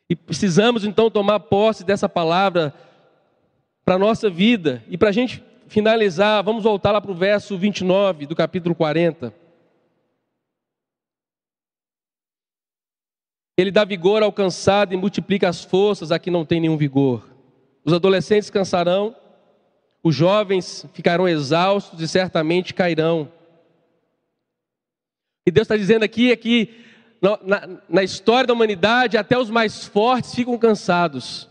[0.09, 2.73] E precisamos então tomar posse dessa palavra
[3.85, 4.83] para a nossa vida.
[4.89, 9.44] E para a gente finalizar, vamos voltar lá para o verso 29 do capítulo 40.
[13.57, 17.29] Ele dá vigor ao cansado e multiplica as forças a quem não tem nenhum vigor.
[17.85, 19.15] Os adolescentes cansarão,
[20.03, 23.31] os jovens ficarão exaustos e certamente cairão.
[25.47, 26.85] E Deus está dizendo aqui é que
[27.21, 31.49] na, na história da humanidade, até os mais fortes ficam cansados.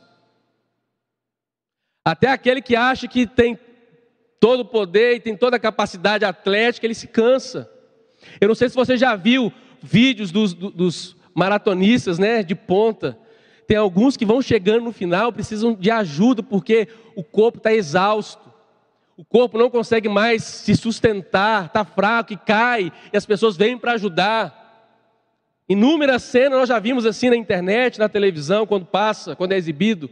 [2.05, 3.57] Até aquele que acha que tem
[4.39, 7.71] todo o poder e tem toda a capacidade atlética, ele se cansa.
[8.41, 13.17] Eu não sei se você já viu vídeos dos, dos maratonistas né, de ponta.
[13.67, 18.51] Tem alguns que vão chegando no final, precisam de ajuda, porque o corpo está exausto.
[19.15, 23.77] O corpo não consegue mais se sustentar, está fraco e cai, e as pessoas vêm
[23.77, 24.63] para ajudar.
[25.69, 30.09] Inúmeras cenas nós já vimos assim na internet, na televisão, quando passa, quando é exibido.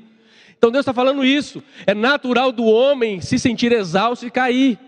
[0.58, 1.64] Então Deus está falando isso.
[1.88, 4.80] É natural do homem se sentir exausto e cair.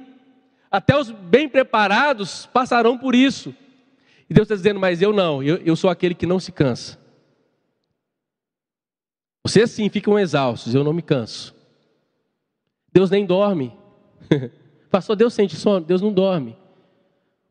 [0.72, 3.54] Até os bem preparados passarão por isso.
[4.34, 6.98] E Deus está dizendo, mas eu não, eu, eu sou aquele que não se cansa.
[9.46, 11.54] Vocês sim ficam exaustos, eu não me canso.
[12.92, 13.72] Deus nem dorme.
[14.90, 15.86] Pastor, Deus sente sono?
[15.86, 16.58] Deus não dorme.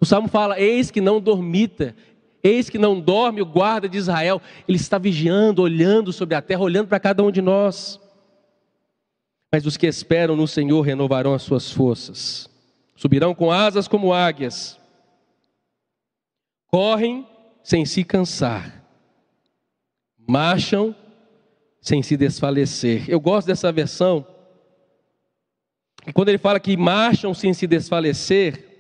[0.01, 1.95] O Salmo fala: Eis que não dormita,
[2.43, 6.63] Eis que não dorme o guarda de Israel, ele está vigiando, olhando sobre a terra,
[6.63, 8.01] olhando para cada um de nós.
[9.53, 12.51] Mas os que esperam no Senhor renovarão as suas forças,
[12.97, 14.82] subirão com asas como águias,
[16.73, 17.29] correm
[17.63, 18.83] sem se cansar,
[20.27, 20.97] marcham
[21.83, 23.05] sem se desfalecer.
[23.11, 24.27] Eu gosto dessa versão,
[26.15, 28.71] quando ele fala que marcham sem se desfalecer,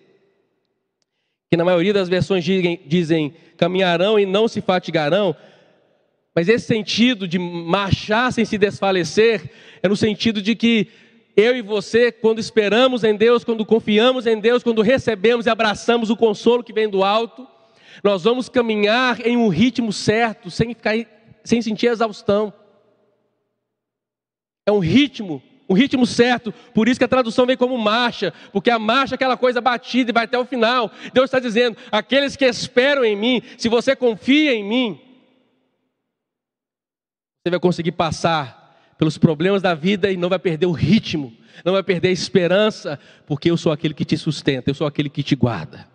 [1.50, 5.36] que na maioria das versões dizem, caminharão e não se fatigarão,
[6.34, 9.50] mas esse sentido de marchar sem se desfalecer
[9.82, 10.88] é no sentido de que
[11.36, 16.08] eu e você, quando esperamos em Deus, quando confiamos em Deus, quando recebemos e abraçamos
[16.08, 17.51] o consolo que vem do alto,
[18.02, 20.94] nós vamos caminhar em um ritmo certo, sem ficar
[21.44, 22.52] sem sentir exaustão.
[24.66, 28.70] É um ritmo o ritmo certo, por isso que a tradução vem como marcha, porque
[28.70, 30.92] a marcha é aquela coisa batida e vai até o final.
[31.14, 35.00] Deus está dizendo: aqueles que esperam em mim, se você confia em mim,
[37.42, 41.32] você vai conseguir passar pelos problemas da vida e não vai perder o ritmo,
[41.64, 45.08] não vai perder a esperança, porque eu sou aquele que te sustenta, eu sou aquele
[45.08, 45.88] que te guarda.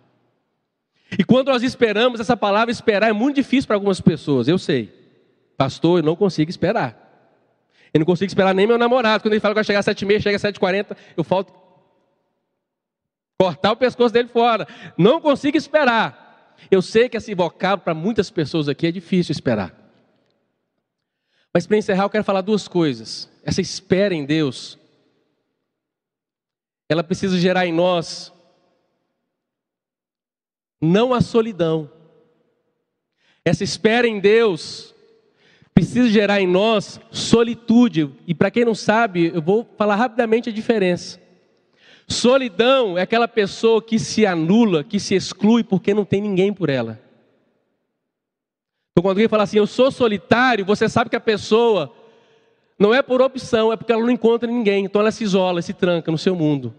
[1.16, 4.92] E quando nós esperamos, essa palavra esperar é muito difícil para algumas pessoas, eu sei.
[5.56, 7.06] Pastor, eu não consigo esperar.
[7.92, 9.22] Eu não consigo esperar nem meu namorado.
[9.22, 10.96] Quando ele fala que vai chegar às sete e meia, chega às sete e quarenta,
[11.16, 11.52] eu falto
[13.40, 14.66] cortar o pescoço dele fora.
[14.96, 16.56] Não consigo esperar.
[16.70, 19.74] Eu sei que esse vocábulo para muitas pessoas aqui é difícil esperar.
[21.54, 23.30] Mas para encerrar, eu quero falar duas coisas.
[23.42, 24.78] Essa espera em Deus,
[26.88, 28.32] ela precisa gerar em nós
[30.80, 31.90] não a solidão.
[33.44, 34.94] Essa espera em Deus
[35.74, 38.10] precisa gerar em nós solitude.
[38.26, 41.20] E para quem não sabe, eu vou falar rapidamente a diferença.
[42.06, 46.70] Solidão é aquela pessoa que se anula, que se exclui porque não tem ninguém por
[46.70, 47.00] ela.
[48.90, 51.92] Então, quando alguém fala assim, eu sou solitário, você sabe que a pessoa
[52.78, 54.86] não é por opção, é porque ela não encontra ninguém.
[54.86, 56.74] Então, ela se isola, se tranca no seu mundo.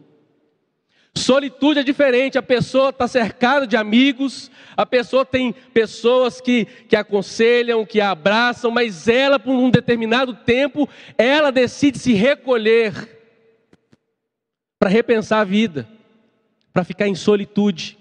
[1.15, 6.95] Solitude é diferente, a pessoa está cercada de amigos, a pessoa tem pessoas que, que
[6.95, 10.87] aconselham, que a abraçam, mas ela, por um determinado tempo,
[11.17, 12.93] ela decide se recolher
[14.77, 15.87] para repensar a vida,
[16.71, 17.97] para ficar em solitude.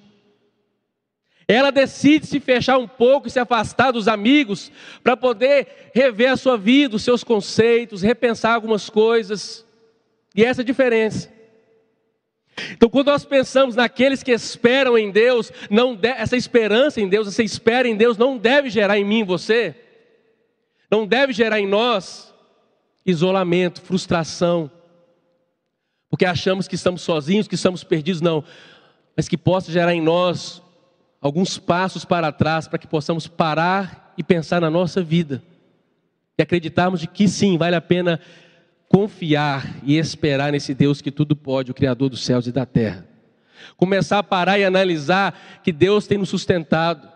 [1.49, 4.71] Ela decide se fechar um pouco e se afastar dos amigos
[5.03, 9.67] para poder rever a sua vida, os seus conceitos, repensar algumas coisas.
[10.37, 11.38] E essa é a diferença.
[12.73, 15.53] Então, quando nós pensamos naqueles que esperam em Deus,
[16.01, 19.75] de, essa esperança em Deus, essa espera em Deus não deve gerar em mim, você,
[20.91, 22.35] não deve gerar em nós
[23.05, 24.71] isolamento, frustração,
[26.11, 28.43] porque achamos que estamos sozinhos, que estamos perdidos, não,
[29.17, 30.63] mas que possa gerar em nós
[31.21, 35.43] alguns passos para trás para que possamos parar e pensar na nossa vida.
[36.39, 38.21] E acreditarmos de que sim, vale a pena
[38.89, 43.07] confiar e esperar nesse Deus que tudo pode, o Criador dos céus e da terra.
[43.77, 47.09] Começar a parar e analisar que Deus tem nos sustentado,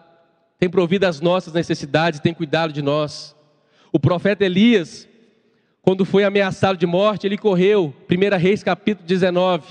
[0.58, 3.34] tem provido as nossas necessidades, tem cuidado de nós.
[3.90, 5.08] O profeta Elias,
[5.80, 9.66] quando foi ameaçado de morte, ele correu, 1 Reis capítulo 19,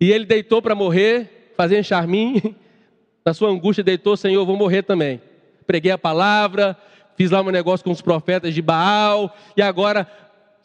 [0.00, 2.54] e ele deitou para morrer, fazendo charminho,
[3.24, 5.20] na sua angústia deitou, Senhor, vou morrer também.
[5.66, 6.76] Preguei a palavra,
[7.16, 10.06] fiz lá um negócio com os profetas de Baal, e agora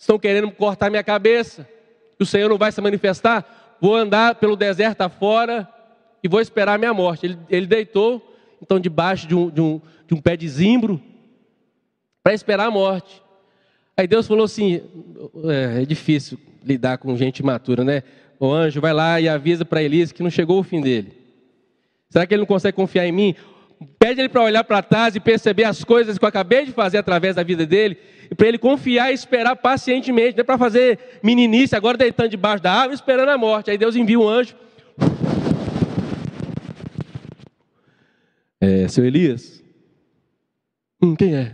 [0.04, 1.68] estão querendo cortar minha cabeça.
[2.20, 3.78] O Senhor não vai se manifestar?
[3.80, 5.68] Vou andar pelo deserto afora
[6.22, 7.26] e vou esperar a minha morte.
[7.26, 11.02] Ele, ele deitou, então, debaixo de um, de um, de um pé de zimbro,
[12.22, 13.22] para esperar a morte.
[13.96, 14.82] Aí Deus falou assim:
[15.46, 18.04] é, é, difícil lidar com gente imatura, né?
[18.40, 21.14] O anjo vai lá e avisa para Elias que não chegou o fim dele.
[22.10, 23.36] Será que ele não consegue confiar em mim?
[23.98, 26.98] Pede ele para olhar para trás e perceber as coisas que eu acabei de fazer
[26.98, 27.98] através da vida dele,
[28.36, 32.72] para ele confiar e esperar pacientemente, não é para fazer meninice, agora deitando debaixo da
[32.72, 33.72] árvore, esperando a morte.
[33.72, 34.56] Aí Deus envia um anjo.
[38.60, 39.62] É, seu Elias?
[41.02, 41.52] Hum, quem é?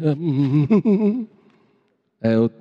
[2.21, 2.37] é?
[2.37, 2.51] O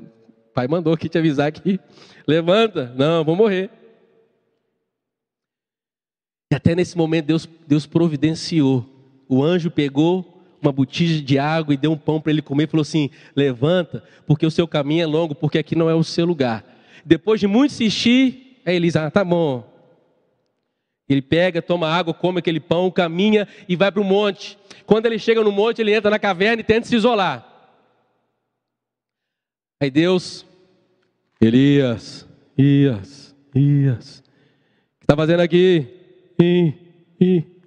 [0.54, 1.78] pai mandou aqui te avisar que
[2.26, 2.94] levanta.
[2.96, 3.70] Não, vou morrer.
[6.50, 8.86] E até nesse momento Deus, Deus providenciou.
[9.28, 12.82] O anjo pegou uma botija de água e deu um pão para ele comer falou
[12.82, 16.64] assim: Levanta, porque o seu caminho é longo, porque aqui não é o seu lugar.
[17.04, 19.64] Depois de muito insistir, aí Elisa, ah, tá bom.
[21.08, 24.58] Ele pega, toma água, come aquele pão, caminha e vai para o monte.
[24.84, 27.46] Quando ele chega no monte, ele entra na caverna e tenta se isolar.
[29.80, 30.44] Aí Deus,
[31.40, 32.28] Elias,
[32.58, 35.86] Elias, Elias, o que está fazendo aqui?
[36.40, 36.74] E,
[37.20, 37.57] e.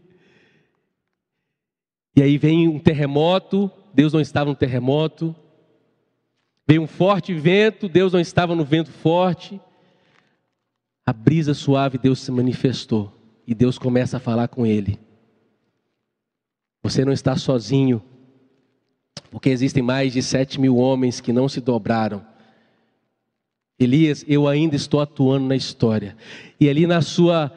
[2.16, 5.36] e aí vem um terremoto, Deus não estava no terremoto.
[6.68, 9.60] Veio um forte vento, Deus não estava no vento forte.
[11.06, 13.12] A brisa suave, Deus se manifestou.
[13.48, 15.00] E Deus começa a falar com ele.
[16.84, 18.02] Você não está sozinho,
[19.30, 22.26] porque existem mais de sete mil homens que não se dobraram.
[23.80, 26.16] Elias, eu ainda estou atuando na história.
[26.60, 27.52] E ali na sua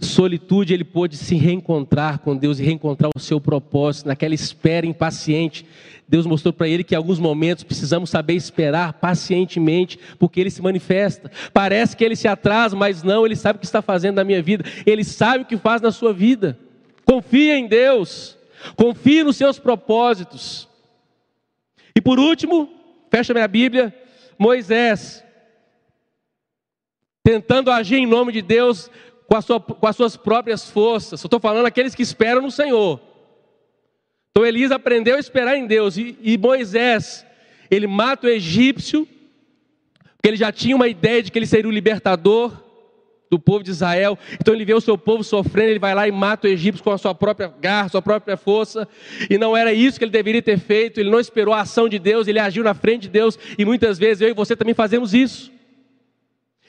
[0.00, 5.66] solitude, ele pôde se reencontrar com Deus e reencontrar o seu propósito, naquela espera impaciente.
[6.08, 10.62] Deus mostrou para ele que em alguns momentos precisamos saber esperar pacientemente, porque ele se
[10.62, 11.30] manifesta.
[11.52, 14.40] Parece que ele se atrasa, mas não, ele sabe o que está fazendo na minha
[14.40, 16.58] vida, ele sabe o que faz na sua vida.
[17.04, 18.38] Confia em Deus,
[18.76, 20.68] confie nos seus propósitos.
[21.94, 22.70] E por último,
[23.10, 23.92] fecha minha Bíblia,
[24.38, 25.24] Moisés,
[27.24, 28.90] tentando agir em nome de Deus,
[29.28, 31.22] com, sua, com as suas próprias forças.
[31.22, 32.98] estou falando aqueles que esperam no Senhor.
[34.30, 35.98] Então Elias aprendeu a esperar em Deus.
[35.98, 37.26] E, e Moisés,
[37.70, 39.06] ele mata o egípcio,
[40.16, 42.52] porque ele já tinha uma ideia de que ele seria o libertador
[43.30, 44.18] do povo de Israel.
[44.40, 46.90] Então ele vê o seu povo sofrendo, ele vai lá e mata o egípcio com
[46.90, 48.88] a sua própria garra, sua própria força.
[49.28, 51.00] E não era isso que ele deveria ter feito.
[51.00, 53.38] Ele não esperou a ação de Deus, ele agiu na frente de Deus.
[53.58, 55.57] E muitas vezes eu e você também fazemos isso.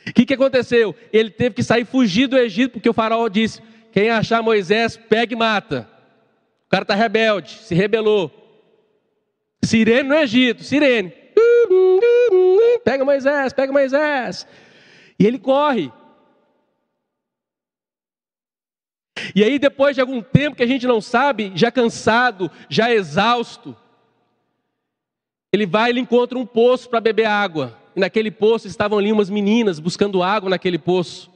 [0.10, 0.96] O que, que aconteceu?
[1.14, 5.34] Ele teve que sair fugir do Egito, porque o faraó disse: quem achar Moisés, pega
[5.34, 5.90] e mata.
[6.66, 8.32] O cara está rebelde, se rebelou.
[9.64, 11.14] Sirene no Egito, sirene.
[12.84, 14.48] Pega Moisés, pega Moisés.
[15.18, 15.92] E ele corre.
[19.36, 23.76] E aí, depois de algum tempo que a gente não sabe, já cansado, já exausto,
[25.52, 27.79] ele vai e encontra um poço para beber água.
[27.96, 31.30] E naquele poço estavam ali umas meninas buscando água naquele poço.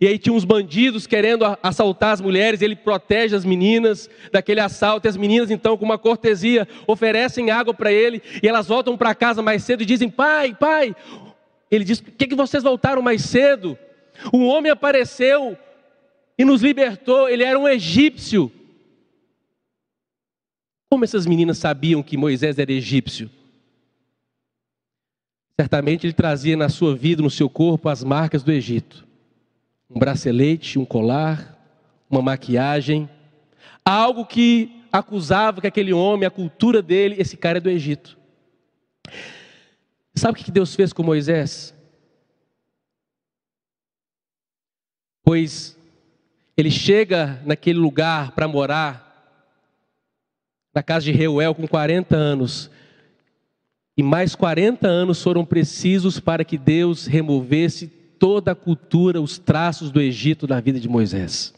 [0.00, 5.06] E aí tinha uns bandidos querendo assaltar as mulheres, ele protege as meninas daquele assalto.
[5.06, 8.22] E as meninas, então, com uma cortesia, oferecem água para ele.
[8.42, 10.94] E elas voltam para casa mais cedo e dizem: Pai, pai.
[11.70, 13.78] Ele diz: Por que, que vocês voltaram mais cedo?
[14.32, 15.56] Um homem apareceu
[16.36, 17.28] e nos libertou.
[17.28, 18.52] Ele era um egípcio.
[20.90, 23.30] Como essas meninas sabiam que Moisés era egípcio?
[25.60, 29.04] Certamente ele trazia na sua vida, no seu corpo, as marcas do Egito:
[29.90, 31.58] um bracelete, um colar,
[32.08, 33.10] uma maquiagem,
[33.84, 38.16] algo que acusava que aquele homem, a cultura dele, esse cara é do Egito.
[40.14, 41.74] Sabe o que Deus fez com Moisés?
[45.24, 45.76] Pois
[46.56, 49.06] ele chega naquele lugar para morar,
[50.72, 52.70] na casa de Reuel, com 40 anos.
[53.98, 59.90] E mais 40 anos foram precisos para que Deus removesse toda a cultura, os traços
[59.90, 61.52] do Egito da vida de Moisés.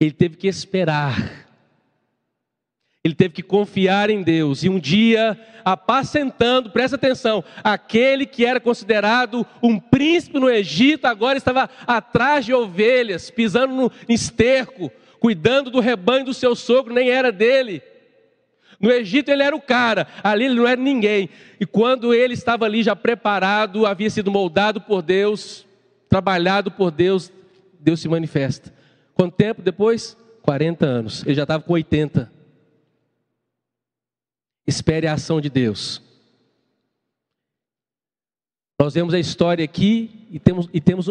[0.00, 1.46] Ele teve que esperar.
[3.04, 4.64] Ele teve que confiar em Deus.
[4.64, 11.38] E um dia, apacentando, presta atenção, aquele que era considerado um príncipe no Egito, agora
[11.38, 14.90] estava atrás de ovelhas, pisando no esterco,
[15.20, 17.80] cuidando do rebanho do seu sogro, nem era dele.
[18.82, 21.30] No Egito ele era o cara, ali ele não era ninguém.
[21.60, 25.64] E quando ele estava ali já preparado, havia sido moldado por Deus,
[26.08, 27.32] trabalhado por Deus,
[27.78, 28.74] Deus se manifesta.
[29.14, 30.16] Quanto tempo depois?
[30.42, 31.24] 40 anos.
[31.24, 32.28] Ele já estava com 80.
[34.66, 36.02] Espere a ação de Deus.
[38.80, 41.08] Nós vemos a história aqui e temos, e temos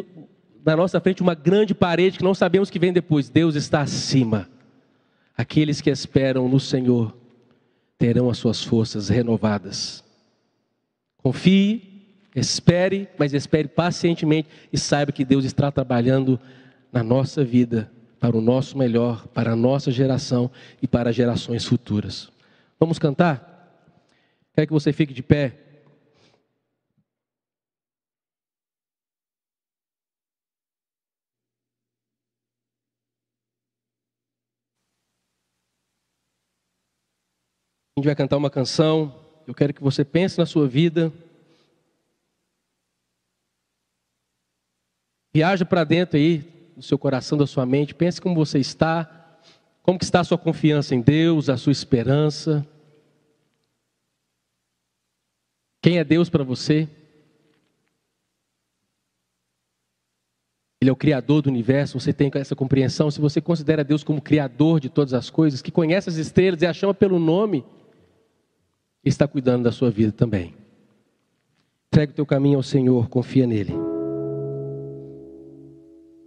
[0.66, 3.30] na nossa frente uma grande parede que não sabemos que vem depois.
[3.30, 4.50] Deus está acima.
[5.38, 7.21] Aqueles que esperam no Senhor
[8.02, 10.04] terão as suas forças renovadas.
[11.18, 16.40] Confie, espere, mas espere pacientemente e saiba que Deus está trabalhando
[16.92, 20.50] na nossa vida para o nosso melhor, para a nossa geração
[20.82, 22.32] e para gerações futuras.
[22.80, 23.78] Vamos cantar?
[24.56, 25.54] Quero que você fique de pé.
[38.02, 39.14] Gente vai cantar uma canção.
[39.48, 41.14] Eu quero que você pense na sua vida.
[45.34, 46.40] Viaja para dentro aí,
[46.76, 47.94] do seu coração, da sua mente.
[47.94, 49.40] Pense como você está.
[49.84, 52.68] Como que está a sua confiança em Deus, a sua esperança.
[55.82, 56.88] Quem é Deus para você?
[60.80, 63.12] Ele é o criador do universo, você tem essa compreensão.
[63.12, 66.66] Se você considera Deus como criador de todas as coisas, que conhece as estrelas e
[66.66, 67.64] a chama pelo nome,
[69.10, 70.54] está cuidando da sua vida também.
[71.88, 73.91] Entregue o teu caminho ao Senhor, confia nele.